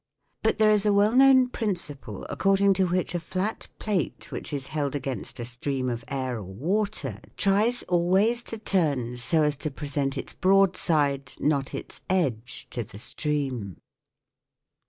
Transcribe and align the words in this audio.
But 0.41 0.57
there 0.57 0.71
is 0.71 0.83
a 0.87 0.91
well 0.93 1.11
known 1.15 1.49
principle 1.49 2.25
according 2.27 2.73
to 2.73 2.87
which 2.87 3.13
a 3.13 3.19
flat 3.19 3.67
plate 3.77 4.31
which 4.31 4.51
is 4.51 4.69
held 4.73 4.95
against 4.95 5.39
a 5.39 5.45
stream 5.45 5.89
of 5.89 6.03
air 6.07 6.37
or 6.37 6.43
water 6.53 7.19
tries 7.37 7.83
always 7.83 8.41
to 8.49 8.57
turn 8.57 9.15
so 9.17 9.43
as 9.43 9.55
to 9.57 9.69
present 9.69 10.17
its 10.17 10.33
broadside, 10.33 11.33
not 11.39 11.75
its 11.75 12.01
edge, 12.09 12.65
to 12.71 12.83
the 12.83 12.97
stream. 12.97 13.77